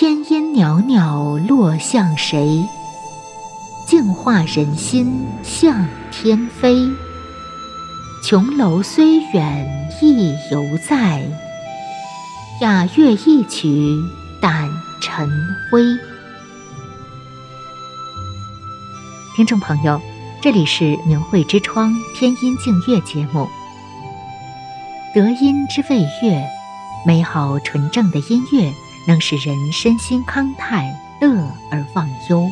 [0.00, 2.66] 天音袅袅落向谁？
[3.86, 6.88] 净化人心向天飞。
[8.24, 11.22] 琼楼虽远意犹在，
[12.62, 13.94] 雅乐一曲
[14.40, 14.70] 胆
[15.02, 15.28] 尘
[15.70, 15.84] 灰。
[19.36, 20.00] 听众朋友，
[20.40, 23.46] 这里是明慧之窗天音净乐节目。
[25.14, 26.42] 德音之谓乐，
[27.04, 28.72] 美好纯正的音乐
[29.06, 31.28] 能使人身心康泰，乐
[31.70, 32.48] 而忘忧。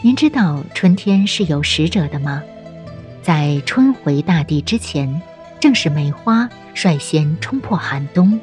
[0.00, 2.42] 您知道春天是有使者的吗？
[3.22, 5.20] 在春回大地之前，
[5.60, 8.40] 正是梅花率先冲破寒冬，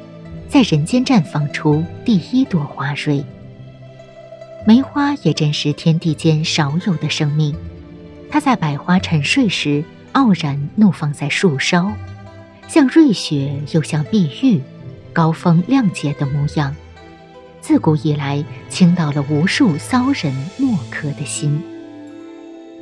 [0.48, 3.24] 在人间绽放出第一朵花蕊。
[4.66, 7.56] 梅花也真是天地间少有的生命，
[8.30, 11.92] 它在百花沉睡时傲然怒放在树梢，
[12.68, 14.60] 像瑞雪又像碧玉，
[15.16, 16.76] 高风亮节的模样。
[17.62, 21.58] 自古以来，倾倒了无数骚人墨客的心。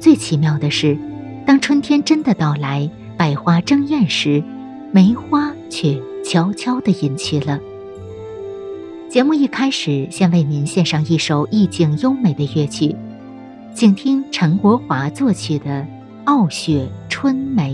[0.00, 0.98] 最奇妙的是，
[1.46, 4.42] 当春天真的到来，百花争艳时，
[4.90, 7.60] 梅花却悄悄地隐去了。
[9.08, 12.96] 节目一开始，先为您献上一首意境优美的乐曲，
[13.76, 15.70] 请听陈国华作曲的
[16.24, 17.72] 《傲雪春梅》。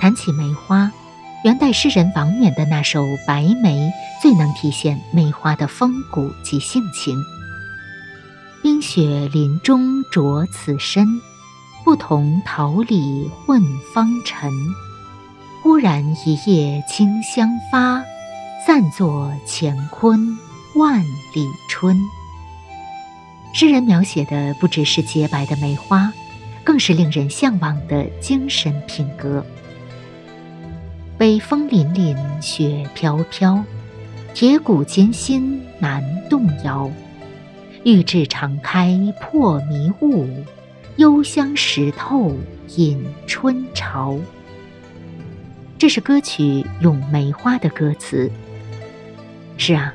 [0.00, 0.90] 谈起梅花，
[1.44, 3.88] 元代诗人王冕的那首《白梅》
[4.22, 7.22] 最能体现梅花的风骨及性情。
[8.62, 11.06] 冰雪林中着此身，
[11.84, 14.50] 不同桃李混芳尘。
[15.62, 18.02] 忽然一夜清香发，
[18.66, 20.38] 散作乾坤
[20.76, 21.02] 万
[21.34, 21.94] 里春。
[23.52, 26.10] 诗人描写的不只是洁白的梅花，
[26.64, 29.44] 更是令人向往的精神品格。
[31.20, 33.62] 北风凛凛，雪飘飘，
[34.32, 36.90] 铁骨坚心难动摇。
[37.84, 40.26] 玉质常开破迷雾，
[40.96, 42.34] 幽香识透
[42.76, 44.18] 引春潮。
[45.76, 46.42] 这是歌曲
[46.80, 48.30] 《咏梅花》的歌词。
[49.58, 49.92] 是啊，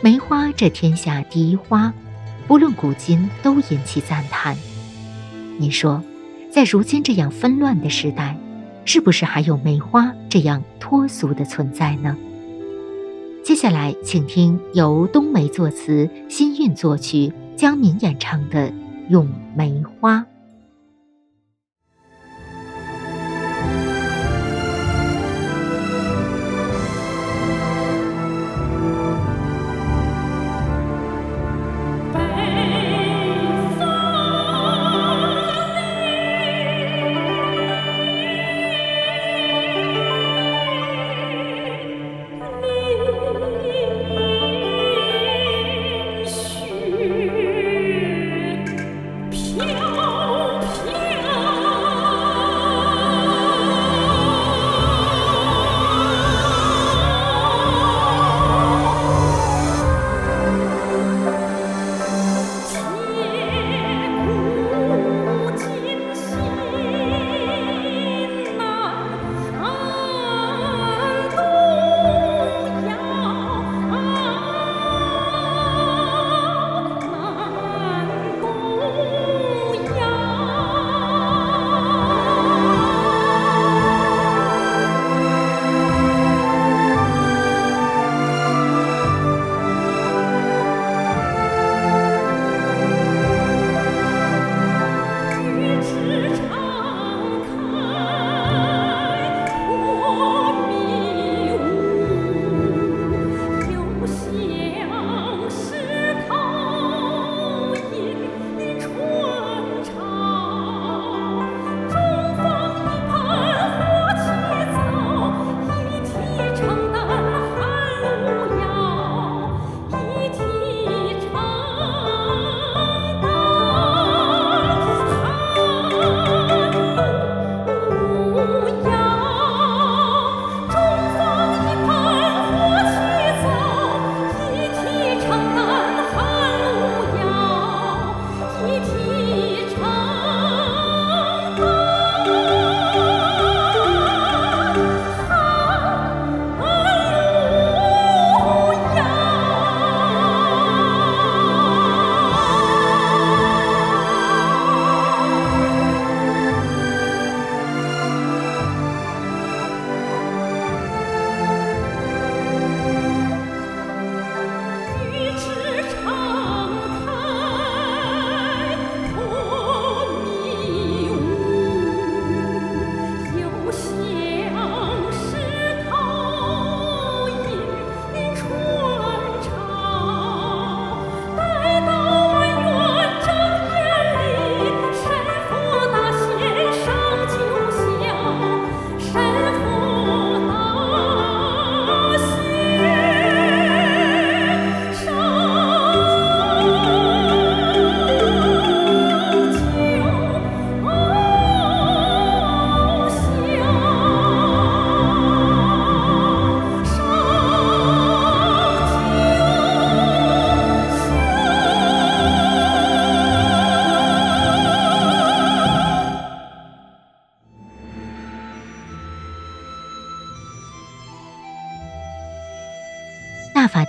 [0.00, 1.92] 梅花这天下第一花，
[2.46, 4.56] 不论古今都引起赞叹。
[5.58, 6.02] 你说，
[6.50, 8.34] 在如今这样纷乱的时代，
[8.84, 12.16] 是不是还有梅花这样脱俗的存在呢？
[13.42, 18.68] 接下来，请听由冬梅作词、新韵作曲、江敏演唱的
[19.08, 20.18] 《咏梅花》。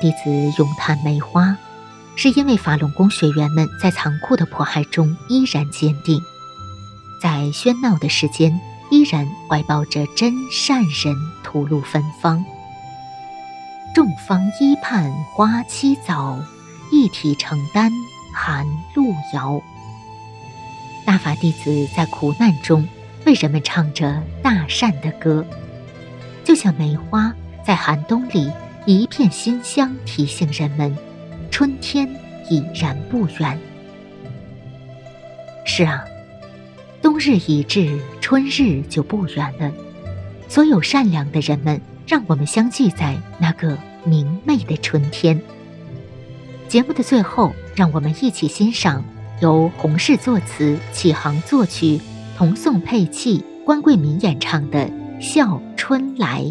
[0.01, 1.55] 弟子咏叹梅花，
[2.15, 6.19] 是因为法轮功学员们在残酷的迫害中依然坚定，
[7.21, 12.43] 在喧闹的世间依然怀抱着真善人，吐露芬芳。
[13.93, 16.39] 众芳依盼花期早，
[16.91, 17.91] 一体承担
[18.33, 18.65] 寒
[18.95, 19.61] 露遥。
[21.05, 22.87] 大法弟子在苦难中
[23.27, 25.45] 为人们唱着大善的歌，
[26.43, 27.31] 就像梅花
[27.63, 28.51] 在寒冬里
[28.99, 30.93] 一片馨香，提醒人们
[31.49, 32.09] 春天
[32.49, 33.57] 已然不远。
[35.65, 36.03] 是啊，
[37.01, 39.71] 冬日已至，春日就不远了。
[40.49, 45.39] 所有善良的人们，让我们相聚在那个明媚的春天。
[46.67, 49.03] 节目的最后，让我们一起欣赏
[49.39, 52.01] 由洪氏作词、启航作曲。
[52.37, 54.85] 同颂配器，关桂民演唱的
[55.21, 56.41] 《笑春来》。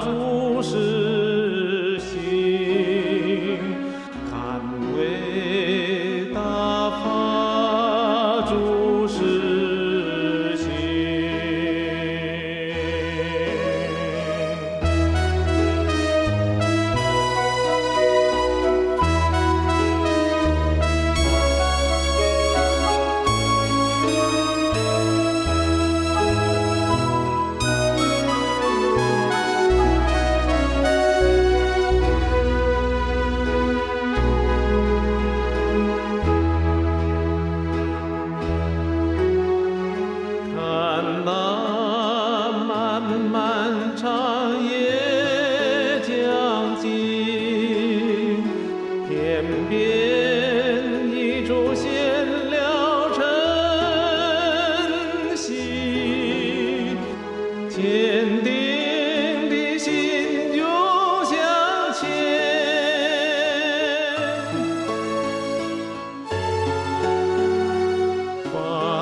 [0.00, 0.27] 아,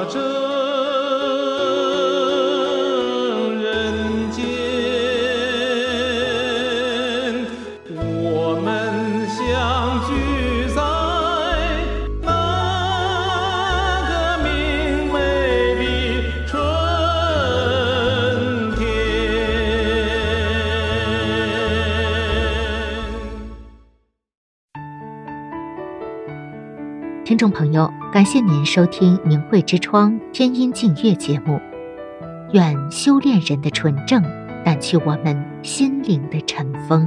[0.08, 0.20] 这
[3.60, 4.44] 人间
[7.94, 8.66] 我们
[9.28, 9.36] 相
[10.06, 10.10] 聚
[10.74, 10.80] 在
[12.22, 12.28] 那
[14.08, 14.12] 个
[14.44, 14.46] 明
[15.12, 15.16] 媚
[15.74, 15.82] 的
[16.46, 16.54] 春
[18.76, 18.80] 天。
[27.24, 31.61] 听众朋友感谢您收听《明慧之窗》天音净月节目。
[32.55, 34.22] 愿修炼人的纯正，
[34.64, 37.07] 淡去我们心灵的尘封。